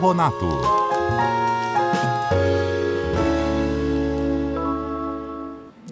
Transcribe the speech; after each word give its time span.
Ronato. 0.00 0.46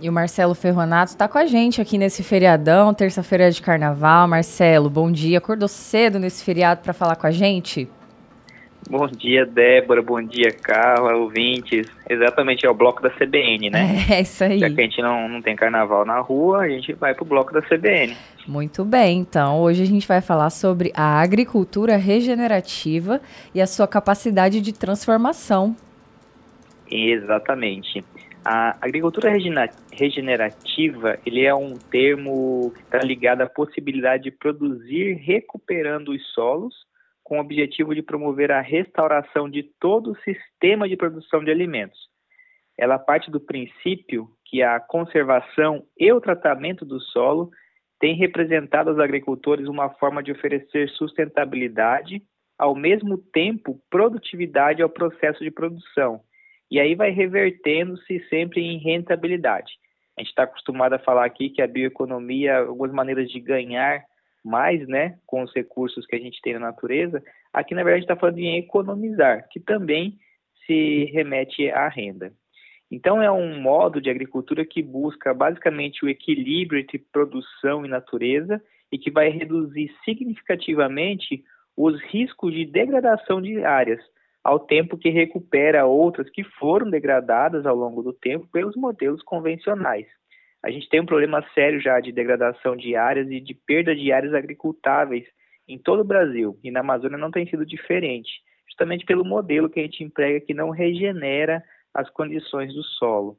E 0.01 0.09
o 0.09 0.13
Marcelo 0.13 0.55
Ferronato 0.55 1.11
está 1.11 1.27
com 1.27 1.37
a 1.37 1.45
gente 1.45 1.81
aqui 1.81 1.99
nesse 1.99 2.23
feriadão, 2.23 2.95
terça-feira 2.95 3.51
de 3.51 3.61
carnaval. 3.61 4.29
Marcelo, 4.29 4.89
bom 4.89 5.11
dia. 5.11 5.39
Acordou 5.39 5.67
cedo 5.67 6.21
nesse 6.21 6.45
feriado 6.45 6.83
para 6.83 6.93
falar 6.93 7.17
com 7.17 7.27
a 7.27 7.33
gente? 7.33 7.91
Bom 8.89 9.09
dia, 9.09 9.45
Débora. 9.45 10.01
Bom 10.01 10.23
dia, 10.23 10.53
Carla, 10.53 11.17
ouvintes. 11.17 11.89
Exatamente, 12.09 12.65
é 12.65 12.71
o 12.71 12.75
bloco 12.75 13.03
da 13.03 13.11
CBN, 13.11 13.71
né? 13.71 13.97
É, 14.09 14.21
isso 14.21 14.45
aí. 14.45 14.61
Já 14.61 14.71
que 14.71 14.81
a 14.81 14.85
gente 14.85 15.03
não, 15.03 15.29
não 15.29 15.43
tem 15.43 15.57
carnaval 15.57 16.05
na 16.05 16.21
rua, 16.21 16.61
a 16.61 16.69
gente 16.69 16.93
vai 16.93 17.13
pro 17.13 17.25
bloco 17.25 17.53
da 17.53 17.61
CBN. 17.61 18.17
Muito 18.47 18.85
bem, 18.85 19.19
então 19.19 19.61
hoje 19.61 19.83
a 19.83 19.87
gente 19.87 20.07
vai 20.07 20.21
falar 20.21 20.51
sobre 20.51 20.93
a 20.95 21.21
agricultura 21.21 21.97
regenerativa 21.97 23.21
e 23.53 23.61
a 23.61 23.67
sua 23.67 23.89
capacidade 23.89 24.61
de 24.61 24.73
transformação. 24.73 25.75
Exatamente. 26.89 28.05
A 28.45 28.77
agricultura 28.81 29.33
regenerativa 29.91 31.19
ele 31.27 31.45
é 31.45 31.53
um 31.53 31.77
termo 31.77 32.73
que 32.77 32.83
está 32.83 32.99
ligado 32.99 33.41
à 33.41 33.47
possibilidade 33.47 34.25
de 34.25 34.31
produzir 34.31 35.15
recuperando 35.15 36.11
os 36.11 36.25
solos 36.33 36.87
com 37.27 37.39
o 37.39 37.41
objetivo 37.41 37.93
de 37.93 38.03
promover 38.03 38.53
a 38.53 38.61
restauração 38.61 39.51
de 39.51 39.65
todo 39.81 40.13
o 40.13 40.19
sistema 40.19 40.89
de 40.89 40.97
produção 40.97 41.43
de 41.43 41.51
alimentos. 41.51 41.99
Ela 42.79 43.01
parte 43.01 43.33
do 43.33 43.41
princípio 43.41 44.29
que 44.45 44.63
a 44.63 44.79
conservação 44.79 45.85
e 45.99 46.13
o 46.13 46.21
tratamento 46.21 46.85
do 46.85 47.01
solo 47.01 47.51
têm 47.99 48.15
representado 48.15 48.91
aos 48.91 49.01
agricultores 49.01 49.67
uma 49.67 49.91
forma 49.95 50.23
de 50.23 50.31
oferecer 50.31 50.89
sustentabilidade, 50.91 52.23
ao 52.57 52.77
mesmo 52.77 53.19
tempo 53.19 53.81
produtividade 53.91 54.81
ao 54.81 54.89
processo 54.89 55.43
de 55.43 55.51
produção. 55.51 56.21
E 56.71 56.79
aí 56.79 56.95
vai 56.95 57.11
revertendo-se 57.11 58.21
sempre 58.29 58.61
em 58.61 58.79
rentabilidade. 58.79 59.73
A 60.17 60.21
gente 60.21 60.29
está 60.29 60.45
acostumado 60.45 60.93
a 60.93 61.01
falar 61.01 61.25
aqui 61.25 61.51
que 61.51 61.61
a 61.61 61.67
bioeconomia, 61.67 62.59
algumas 62.59 62.93
maneiras 62.93 63.29
de 63.29 63.41
ganhar 63.41 64.05
mais, 64.47 64.87
né, 64.87 65.19
com 65.27 65.43
os 65.43 65.53
recursos 65.53 66.07
que 66.07 66.15
a 66.15 66.19
gente 66.19 66.41
tem 66.41 66.55
na 66.55 66.61
natureza, 66.61 67.23
aqui 67.53 67.75
na 67.75 67.83
verdade 67.83 68.05
está 68.05 68.17
falando 68.17 68.39
em 68.39 68.59
economizar, 68.59 69.49
que 69.51 69.59
também 69.59 70.17
se 70.65 71.05
remete 71.07 71.69
à 71.71 71.89
renda. 71.89 72.33
Então 72.91 73.21
é 73.21 73.31
um 73.31 73.61
modo 73.61 74.01
de 74.01 74.09
agricultura 74.09 74.65
que 74.65 74.81
busca 74.81 75.35
basicamente 75.35 76.05
o 76.05 76.09
equilíbrio 76.09 76.81
entre 76.81 76.99
produção 76.99 77.85
e 77.85 77.89
natureza 77.89 78.63
e 78.93 78.97
que 78.97 79.11
vai 79.11 79.29
reduzir 79.29 79.93
significativamente 80.05 81.43
os 81.77 82.01
riscos 82.05 82.55
de 82.55 82.65
degradação 82.65 83.43
de 83.43 83.65
áreas, 83.65 84.01
ao 84.43 84.61
tempo 84.61 84.97
que 84.97 85.11
recupera 85.11 85.85
outras 85.85 86.31
que 86.31 86.45
foram 86.45 86.89
degradadas 86.89 87.67
ao 87.67 87.75
longo 87.75 88.01
do 88.03 88.13
tempo 88.13 88.47
pelos 88.53 88.77
modelos 88.77 89.23
convencionais 89.23 90.07
a 90.65 90.71
gente 90.71 90.89
tem 90.89 91.01
um 91.01 91.07
problema 91.07 91.45
sério 91.55 91.81
já 91.81 92.01
de 92.01 92.13
degradação 92.13 92.77
de 92.77 92.97
áreas 92.97 93.31
e 93.31 93.41
de 93.41 93.55
perda 93.55 93.95
de 93.95 94.13
áreas 94.13 94.35
agricultáveis 94.35 95.25
em 95.69 95.79
todo 95.79 96.01
o 96.01 96.05
Brasil, 96.05 96.59
e 96.63 96.71
na 96.71 96.81
Amazônia 96.81 97.19
não 97.19 97.31
tem 97.31 97.47
sido 97.49 97.67
diferente, 97.67 98.31
justamente 98.69 99.05
pelo 99.05 99.25
modelo 99.25 99.69
que 99.69 99.81
a 99.81 99.83
gente 99.83 100.05
emprega 100.05 100.45
que 100.45 100.55
não 100.55 100.71
regenera 100.71 101.63
as 101.93 102.09
condições 102.11 102.73
do 102.75 102.83
solo. 102.83 103.37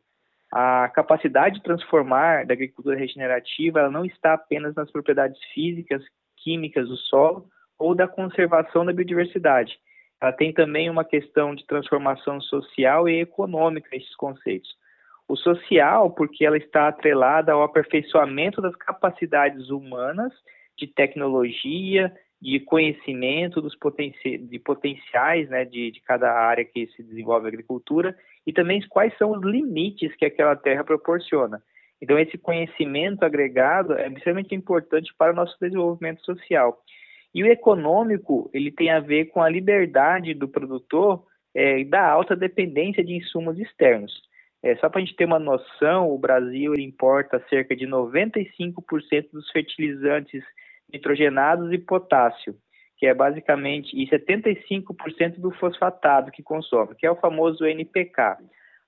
A 0.52 0.90
capacidade 0.90 1.56
de 1.56 1.64
transformar 1.64 2.46
da 2.46 2.54
agricultura 2.54 2.98
regenerativa 2.98 3.80
ela 3.80 3.92
não 3.92 4.06
está 4.06 4.34
apenas 4.34 4.74
nas 4.76 4.90
propriedades 4.92 5.40
físicas, 5.54 6.02
químicas 6.38 6.88
do 6.88 6.96
solo 6.96 7.48
ou 7.78 7.94
da 7.94 8.08
conservação 8.08 8.86
da 8.86 8.94
biodiversidade. 8.94 9.78
Ela 10.22 10.32
tem 10.32 10.54
também 10.54 10.90
uma 10.90 11.04
questão 11.04 11.54
de 11.54 11.66
transformação 11.66 12.42
social 12.42 13.08
e 13.08 13.20
econômica 13.20 13.96
esses 13.96 14.16
conceitos. 14.16 14.70
O 15.28 15.36
social, 15.36 16.12
porque 16.12 16.46
ela 16.46 16.58
está 16.58 16.88
atrelada 16.88 17.52
ao 17.52 17.64
aperfeiçoamento 17.64 18.62
das 18.62 18.76
capacidades 18.76 19.70
humanas 19.70 20.32
de 20.78 20.88
tecnologia, 20.88 22.14
de 22.42 22.60
conhecimento 22.60 23.62
dos 23.62 23.76
potenci 23.76 24.38
de 24.38 24.60
potenciais 24.60 25.50
né, 25.50 25.66
de, 25.66 25.92
de 25.92 26.02
cada 26.02 26.32
área 26.32 26.64
que 26.64 26.88
se 26.88 27.04
desenvolve 27.04 27.46
a 27.46 27.50
agricultura 27.50 28.16
e 28.46 28.54
também 28.54 28.80
quais 28.88 29.16
são 29.18 29.32
os 29.32 29.44
limites 29.44 30.16
que 30.16 30.26
aquela 30.26 30.56
terra 30.56 30.84
proporciona. 30.84 31.62
Então, 32.02 32.18
esse 32.20 32.38
conhecimento 32.38 33.24
agregado 33.24 33.94
é 33.94 34.08
extremamente 34.08 34.54
importante 34.54 35.12
para 35.18 35.34
o 35.34 35.36
nosso 35.36 35.58
desenvolvimento 35.60 36.24
social. 36.24 36.78
E 37.34 37.44
o 37.44 37.48
econômico, 37.48 38.50
ele 38.54 38.72
tem 38.72 38.92
a 38.92 39.00
ver 39.00 39.26
com 39.26 39.42
a 39.42 39.50
liberdade 39.50 40.34
do 40.34 40.48
produtor 40.48 41.26
é, 41.56 41.84
da 41.84 42.08
alta 42.08 42.36
dependência 42.36 43.04
de 43.04 43.14
insumos 43.14 43.60
externos. 43.60 44.14
É, 44.68 44.76
só 44.76 44.90
para 44.90 45.00
a 45.00 45.06
gente 45.06 45.16
ter 45.16 45.24
uma 45.24 45.40
noção, 45.40 46.12
o 46.12 46.18
Brasil 46.18 46.76
importa 46.76 47.42
cerca 47.50 47.74
de 47.74 47.88
95% 47.88 49.32
dos 49.32 49.50
fertilizantes 49.50 50.44
nitrogenados 50.92 51.72
e 51.72 51.78
potássio, 51.78 52.54
que 52.98 53.06
é 53.06 53.14
basicamente, 53.14 53.96
e 53.96 54.06
75% 54.10 55.40
do 55.40 55.52
fosfatado 55.52 56.32
que 56.32 56.44
consome, 56.44 56.96
que 56.96 57.06
é 57.06 57.12
o 57.12 57.16
famoso 57.16 57.66
NPK. 57.66 58.40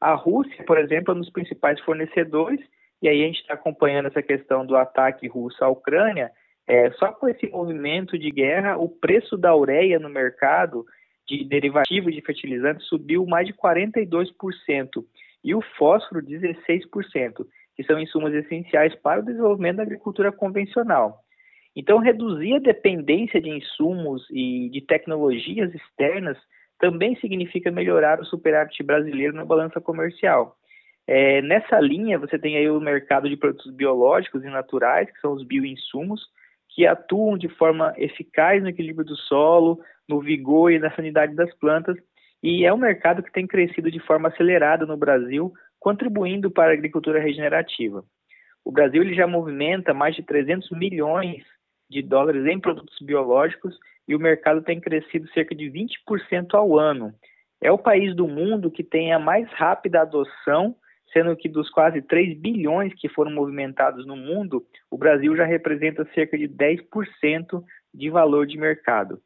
A 0.01 0.16
Rússia, 0.16 0.66
por 0.66 0.78
exemplo, 0.78 1.13
é 1.13 1.16
um 1.16 1.22
dos 1.22 1.31
principais 1.31 1.79
fornecedores, 1.79 2.59
e 3.01 3.07
aí 3.07 3.23
a 3.23 3.28
gente 3.28 3.40
está 3.40 3.53
acompanhando 3.53 4.07
essa 4.07 4.22
questão 4.22 4.66
do 4.66 4.75
ataque 4.75 5.29
russo 5.29 5.63
à 5.63 5.69
Ucrânia. 5.69 6.29
É, 6.67 6.91
só 6.91 7.13
com 7.13 7.29
esse 7.29 7.47
movimento 7.47 8.19
de 8.19 8.29
guerra, 8.31 8.75
o 8.75 8.90
preço 8.90 9.38
da 9.38 9.56
ureia 9.56 9.97
no 9.97 10.09
mercado 10.09 10.85
de 11.25 11.46
derivativo 11.46 12.11
de 12.11 12.19
fertilizantes 12.19 12.85
subiu 12.88 13.25
mais 13.25 13.47
de 13.47 13.53
42% 13.53 15.06
e 15.44 15.55
o 15.55 15.61
fósforo 15.77 16.22
16%, 16.22 17.45
que 17.75 17.83
são 17.83 18.00
insumos 18.00 18.33
essenciais 18.33 18.94
para 18.95 19.22
o 19.22 19.25
desenvolvimento 19.25 19.77
da 19.77 19.83
agricultura 19.83 20.31
convencional. 20.31 21.19
Então, 21.75 22.00
reduzir 22.00 22.55
a 22.55 22.59
dependência 22.59 23.39
de 23.39 23.49
insumos 23.49 24.25
e 24.31 24.69
de 24.69 24.81
tecnologias 24.81 25.73
externas 25.73 26.38
também 26.79 27.16
significa 27.17 27.72
melhorar 27.72 28.19
o 28.19 28.25
superávit 28.25 28.81
brasileiro 28.83 29.33
na 29.33 29.45
balança 29.45 29.79
comercial. 29.79 30.55
É, 31.05 31.41
nessa 31.41 31.79
linha, 31.79 32.19
você 32.19 32.38
tem 32.38 32.57
aí 32.57 32.69
o 32.69 32.79
mercado 32.79 33.28
de 33.28 33.35
produtos 33.35 33.72
biológicos 33.73 34.44
e 34.44 34.47
naturais, 34.47 35.11
que 35.11 35.19
são 35.19 35.33
os 35.33 35.44
bioinsumos, 35.44 36.22
que 36.69 36.85
atuam 36.85 37.38
de 37.38 37.49
forma 37.49 37.94
eficaz 37.97 38.61
no 38.61 38.69
equilíbrio 38.69 39.05
do 39.05 39.16
solo, 39.16 39.79
no 40.07 40.22
vigor 40.22 40.72
e 40.72 40.79
na 40.79 40.94
sanidade 40.95 41.35
das 41.35 41.53
plantas, 41.55 41.97
e 42.41 42.66
é 42.66 42.73
um 42.73 42.77
mercado 42.77 43.22
que 43.22 43.31
tem 43.31 43.45
crescido 43.45 43.91
de 43.91 44.00
forma 44.00 44.29
acelerada 44.29 44.85
no 44.85 44.95
Brasil, 44.95 45.53
contribuindo 45.79 46.50
para 46.50 46.72
a 46.72 46.73
agricultura 46.73 47.19
regenerativa. 47.19 48.03
O 48.63 48.72
Brasil 48.72 49.01
ele 49.01 49.13
já 49.13 49.27
movimenta 49.27 49.94
mais 49.94 50.16
de 50.16 50.23
300 50.23 50.69
milhões 50.72 51.44
de 51.89 52.01
dólares 52.01 52.45
em 52.45 52.59
produtos 52.59 52.97
biológicos 53.01 53.78
e 54.07 54.16
o 54.16 54.19
mercado 54.19 54.61
tem 54.61 54.79
crescido 54.79 55.28
cerca 55.29 55.55
de 55.55 55.66
20% 55.66 56.53
ao 56.53 56.78
ano. 56.78 57.13
É 57.61 57.72
o 57.72 57.78
país 57.78 58.16
do 58.16 58.28
mundo 58.28 58.72
que 58.72 58.83
tem 58.83 59.11
a 59.11 59.19
mais 59.19 59.49
rápida 59.53 60.01
adoção, 60.01 60.75
sendo 61.11 61.35
que 61.35 61.49
dos 61.49 61.69
quase 61.69 62.01
3 62.01 62.38
bilhões 62.39 62.94
que 62.94 63.09
foram 63.09 63.31
movimentados 63.31 64.05
no 64.05 64.16
mundo, 64.16 64.63
o 64.89 64.97
Brasil 64.97 65.35
já 65.35 65.45
representa 65.45 66.07
cerca 66.13 66.38
de 66.38 66.47
10% 66.47 67.63
de 67.94 68.09
valor 68.09 68.45
de 68.45 68.57
mercado. 68.57 69.19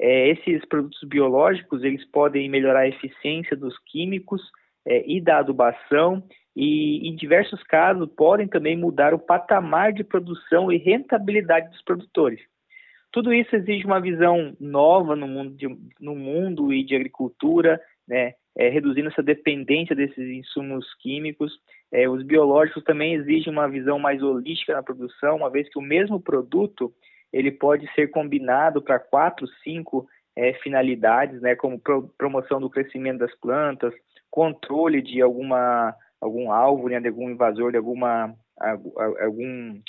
É, 0.00 0.30
esses 0.30 0.64
produtos 0.66 1.02
biológicos 1.04 1.84
eles 1.84 2.04
podem 2.10 2.48
melhorar 2.48 2.80
a 2.80 2.88
eficiência 2.88 3.56
dos 3.56 3.78
químicos 3.86 4.42
é, 4.86 5.04
e 5.06 5.20
da 5.20 5.38
adubação 5.38 6.22
e, 6.56 7.08
em 7.08 7.16
diversos 7.16 7.62
casos, 7.64 8.08
podem 8.16 8.46
também 8.46 8.76
mudar 8.76 9.14
o 9.14 9.18
patamar 9.18 9.92
de 9.92 10.04
produção 10.04 10.70
e 10.70 10.76
rentabilidade 10.76 11.70
dos 11.70 11.82
produtores. 11.82 12.40
Tudo 13.12 13.32
isso 13.32 13.54
exige 13.54 13.86
uma 13.86 14.00
visão 14.00 14.56
nova 14.58 15.14
no 15.14 15.28
mundo, 15.28 15.54
de, 15.56 15.68
no 16.00 16.16
mundo 16.16 16.72
e 16.72 16.84
de 16.84 16.96
agricultura, 16.96 17.80
né, 18.06 18.34
é, 18.56 18.68
reduzindo 18.68 19.08
essa 19.08 19.22
dependência 19.22 19.94
desses 19.94 20.28
insumos 20.28 20.84
químicos. 21.00 21.52
É, 21.92 22.08
os 22.08 22.24
biológicos 22.24 22.82
também 22.82 23.14
exigem 23.14 23.52
uma 23.52 23.68
visão 23.68 23.98
mais 23.98 24.22
holística 24.22 24.74
na 24.74 24.82
produção, 24.82 25.36
uma 25.36 25.50
vez 25.50 25.68
que 25.68 25.78
o 25.78 25.82
mesmo 25.82 26.20
produto 26.20 26.92
ele 27.34 27.50
pode 27.50 27.92
ser 27.94 28.12
combinado 28.12 28.80
para 28.80 29.00
quatro, 29.00 29.44
cinco 29.64 30.06
é, 30.36 30.52
finalidades, 30.54 31.40
né, 31.42 31.56
como 31.56 31.80
pro, 31.80 32.08
promoção 32.16 32.60
do 32.60 32.70
crescimento 32.70 33.18
das 33.18 33.34
plantas, 33.40 33.92
controle 34.30 35.02
de 35.02 35.20
alguma 35.20 35.94
algum 36.20 36.50
alvo, 36.52 36.88
né, 36.88 37.00
de 37.00 37.08
algum 37.08 37.28
invasor, 37.28 37.72
de 37.72 37.76
alguma 37.76 38.32
algum 39.20 39.80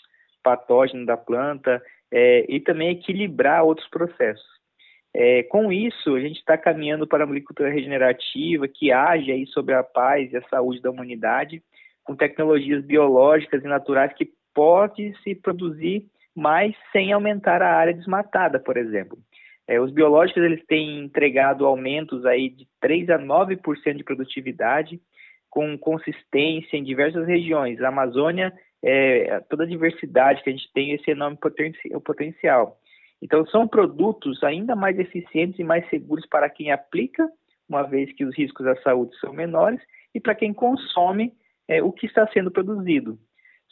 patógeno 0.44 1.06
da 1.06 1.16
planta 1.16 1.82
é, 2.12 2.46
e 2.50 2.60
também 2.60 2.90
equilibrar 2.90 3.64
outros 3.64 3.88
processos. 3.90 4.56
É, 5.14 5.44
com 5.44 5.72
isso, 5.72 6.16
a 6.16 6.20
gente 6.20 6.40
está 6.40 6.58
caminhando 6.58 7.08
para 7.08 7.24
uma 7.24 7.32
agricultura 7.32 7.70
regenerativa 7.70 8.68
que 8.68 8.92
age 8.92 9.32
aí 9.32 9.46
sobre 9.48 9.76
a 9.76 9.84
paz 9.84 10.34
e 10.34 10.38
a 10.38 10.48
saúde 10.50 10.82
da 10.82 10.90
humanidade, 10.90 11.64
com 12.04 12.16
tecnologias 12.16 12.84
biológicas 12.84 13.64
e 13.64 13.68
naturais 13.68 14.12
que 14.14 14.30
pode 14.54 15.16
se 15.24 15.36
produzir 15.36 16.06
mas 16.36 16.76
sem 16.92 17.14
aumentar 17.14 17.62
a 17.62 17.76
área 17.76 17.94
desmatada, 17.94 18.60
por 18.60 18.76
exemplo. 18.76 19.18
É, 19.68 19.80
os 19.80 19.92
biológicos 19.92 20.44
eles 20.44 20.64
têm 20.66 21.00
entregado 21.00 21.66
aumentos 21.66 22.26
aí 22.26 22.50
de 22.50 22.68
3 22.82 23.10
a 23.10 23.20
9% 23.20 23.96
de 23.96 24.04
produtividade, 24.04 25.00
com 25.50 25.78
consistência 25.78 26.78
em 26.78 26.84
diversas 26.84 27.26
regiões. 27.26 27.82
A 27.82 27.88
Amazônia, 27.88 28.54
é, 28.84 29.40
toda 29.50 29.64
a 29.64 29.68
diversidade 29.68 30.44
que 30.44 30.50
a 30.50 30.54
gente 30.54 30.70
tem, 30.74 30.92
esse 30.92 31.10
enorme 31.10 31.38
potencial. 32.04 32.78
Então, 33.22 33.46
são 33.48 33.68
produtos 33.68 34.44
ainda 34.44 34.76
mais 34.76 35.00
eficientes 35.00 35.58
e 35.58 35.64
mais 35.64 35.90
seguros 35.90 36.28
para 36.28 36.50
quem 36.50 36.72
aplica, 36.72 37.28
uma 37.68 37.82
vez 37.84 38.12
que 38.14 38.26
os 38.26 38.38
riscos 38.38 38.68
à 38.68 38.76
saúde 38.82 39.18
são 39.20 39.34
menores, 39.34 39.80
e 40.14 40.20
para 40.20 40.36
quem 40.36 40.54
consome 40.54 41.34
é, 41.68 41.82
o 41.82 41.92
que 41.92 42.06
está 42.06 42.28
sendo 42.28 42.52
produzido. 42.52 43.18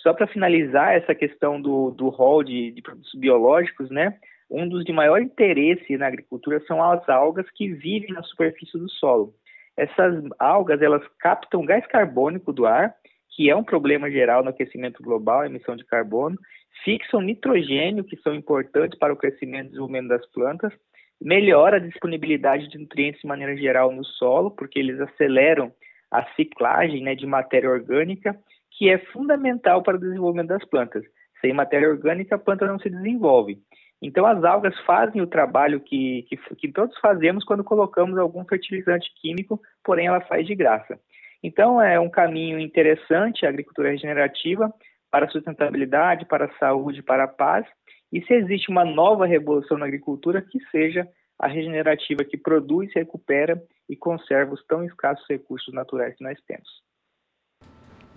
Só 0.03 0.13
para 0.13 0.27
finalizar 0.27 0.93
essa 0.93 1.15
questão 1.15 1.61
do, 1.61 1.91
do 1.91 2.09
rol 2.09 2.43
de, 2.43 2.71
de 2.71 2.81
produtos 2.81 3.13
biológicos, 3.15 3.89
né? 3.89 4.19
Um 4.51 4.67
dos 4.67 4.83
de 4.83 4.91
maior 4.91 5.21
interesse 5.21 5.97
na 5.97 6.07
agricultura 6.07 6.61
são 6.67 6.83
as 6.83 7.07
algas 7.07 7.49
que 7.51 7.69
vivem 7.69 8.13
na 8.13 8.21
superfície 8.21 8.77
do 8.77 8.89
solo. 8.89 9.33
Essas 9.77 10.23
algas, 10.37 10.81
elas 10.81 11.01
captam 11.19 11.65
gás 11.65 11.87
carbônico 11.87 12.51
do 12.51 12.65
ar, 12.65 12.93
que 13.29 13.49
é 13.49 13.55
um 13.55 13.63
problema 13.63 14.11
geral 14.11 14.43
no 14.43 14.49
aquecimento 14.49 15.01
global, 15.01 15.39
a 15.39 15.45
emissão 15.47 15.75
de 15.75 15.85
carbono, 15.85 16.37
fixam 16.83 17.21
nitrogênio, 17.21 18.03
que 18.03 18.17
são 18.17 18.35
importantes 18.35 18.99
para 18.99 19.13
o 19.13 19.17
crescimento 19.17 19.67
e 19.67 19.69
desenvolvimento 19.69 20.09
das 20.09 20.25
plantas, 20.31 20.73
melhora 21.19 21.77
a 21.77 21.79
disponibilidade 21.79 22.67
de 22.67 22.77
nutrientes 22.77 23.21
de 23.21 23.27
maneira 23.27 23.55
geral 23.55 23.91
no 23.91 24.03
solo, 24.03 24.51
porque 24.51 24.77
eles 24.77 24.99
aceleram 24.99 25.71
a 26.11 26.23
ciclagem 26.35 27.01
né, 27.01 27.15
de 27.15 27.25
matéria 27.25 27.69
orgânica, 27.69 28.37
que 28.77 28.89
é 28.89 28.97
fundamental 28.97 29.83
para 29.83 29.97
o 29.97 29.99
desenvolvimento 29.99 30.49
das 30.49 30.65
plantas. 30.65 31.03
Sem 31.41 31.53
matéria 31.53 31.89
orgânica, 31.89 32.35
a 32.35 32.39
planta 32.39 32.65
não 32.65 32.79
se 32.79 32.89
desenvolve. 32.89 33.57
Então, 34.01 34.25
as 34.25 34.43
algas 34.43 34.77
fazem 34.81 35.21
o 35.21 35.27
trabalho 35.27 35.79
que, 35.79 36.23
que, 36.23 36.37
que 36.55 36.71
todos 36.71 36.97
fazemos 36.99 37.43
quando 37.45 37.63
colocamos 37.63 38.17
algum 38.17 38.43
fertilizante 38.45 39.09
químico, 39.21 39.61
porém 39.83 40.07
ela 40.07 40.21
faz 40.21 40.45
de 40.45 40.55
graça. 40.55 40.99
Então, 41.41 41.81
é 41.81 41.99
um 41.99 42.09
caminho 42.09 42.59
interessante 42.59 43.45
a 43.45 43.49
agricultura 43.49 43.91
regenerativa 43.91 44.73
para 45.11 45.25
a 45.25 45.29
sustentabilidade, 45.29 46.25
para 46.25 46.45
a 46.45 46.57
saúde, 46.57 47.03
para 47.03 47.25
a 47.25 47.27
paz. 47.27 47.65
E 48.11 48.21
se 48.23 48.33
existe 48.33 48.69
uma 48.69 48.83
nova 48.83 49.25
revolução 49.25 49.77
na 49.77 49.85
agricultura, 49.85 50.41
que 50.41 50.59
seja 50.69 51.07
a 51.39 51.47
regenerativa 51.47 52.23
que 52.23 52.37
produz, 52.37 52.91
recupera 52.93 53.61
e 53.89 53.95
conserva 53.95 54.53
os 54.53 54.65
tão 54.65 54.83
escassos 54.83 55.25
recursos 55.29 55.73
naturais 55.73 56.15
que 56.15 56.23
nós 56.23 56.39
temos. 56.47 56.69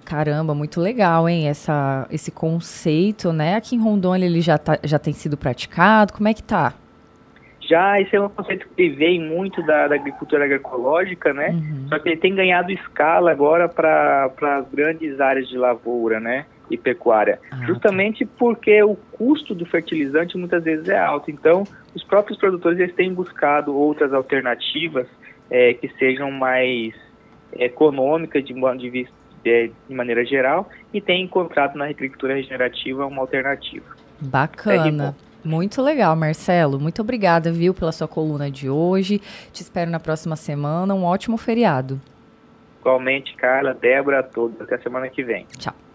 Caramba, 0.07 0.55
muito 0.55 0.81
legal, 0.81 1.29
hein? 1.29 1.49
Essa, 1.49 2.07
esse 2.13 2.31
conceito, 2.31 3.33
né? 3.33 3.57
Aqui 3.57 3.75
em 3.75 3.81
Rondônia 3.81 4.25
ele 4.25 4.41
já, 4.41 4.57
tá, 4.57 4.79
já 4.85 5.01
tem 5.01 5.13
sido 5.13 5.37
praticado. 5.37 6.13
Como 6.13 6.29
é 6.29 6.33
que 6.33 6.45
tá? 6.45 6.75
Já, 7.61 8.01
esse 8.01 8.15
é 8.15 8.21
um 8.21 8.29
conceito 8.29 8.69
que 8.77 8.89
vem 8.89 9.21
muito 9.21 9.61
da, 9.67 9.89
da 9.89 9.97
agricultura 9.97 10.45
agroecológica, 10.45 11.35
né? 11.35 11.49
Uhum. 11.49 11.89
Só 11.89 11.99
que 11.99 12.11
ele 12.11 12.19
tem 12.19 12.37
ganhado 12.37 12.71
escala 12.71 13.33
agora 13.33 13.69
para 13.69 14.31
as 14.41 14.69
grandes 14.71 15.21
áreas 15.21 15.49
de 15.49 15.59
lavoura, 15.59 16.21
né? 16.21 16.47
E 16.71 16.77
pecuária. 16.77 17.41
Ah. 17.51 17.67
Justamente 17.67 18.25
tá. 18.25 18.31
porque 18.39 18.81
o 18.85 18.95
custo 18.95 19.57
do 19.57 19.67
fertilizante 19.67 20.39
muitas 20.39 20.63
vezes 20.63 20.89
é 20.89 20.99
alto. 20.99 21.33
Então, 21.33 21.65
os 21.97 22.05
próprios 22.05 22.39
produtores 22.39 22.79
eles 22.79 22.95
têm 22.95 23.13
buscado 23.13 23.77
outras 23.77 24.13
alternativas 24.13 25.09
é, 25.51 25.75
que 25.75 25.89
sejam 25.99 26.31
mais 26.31 26.95
econômicas 27.59 28.45
de, 28.45 28.55
de, 28.55 28.91
vista, 28.91 29.13
de, 29.47 29.71
de 29.89 29.95
maneira 29.95 30.25
geral 30.25 30.69
e 30.93 31.01
têm 31.01 31.23
encontrado 31.23 31.77
na 31.77 31.85
agricultura 31.85 32.35
regenerativa 32.35 33.07
uma 33.07 33.23
alternativa. 33.23 33.87
Bacana. 34.21 35.15
É 35.45 35.49
muito 35.49 35.81
legal, 35.81 36.17
Marcelo. 36.17 36.81
Muito 36.81 37.01
obrigada, 37.01 37.53
viu, 37.53 37.73
pela 37.73 37.93
sua 37.93 38.09
coluna 38.09 38.51
de 38.51 38.69
hoje. 38.69 39.21
Te 39.53 39.63
espero 39.63 39.89
na 39.89 40.01
próxima 40.01 40.35
semana. 40.35 40.93
Um 40.93 41.05
ótimo 41.05 41.37
feriado. 41.37 42.01
Igualmente, 42.81 43.35
Carla, 43.37 43.73
Débora, 43.73 44.19
a 44.19 44.23
todos. 44.25 44.61
Até 44.61 44.75
a 44.75 44.81
semana 44.81 45.09
que 45.09 45.23
vem. 45.23 45.47
Tchau. 45.57 45.86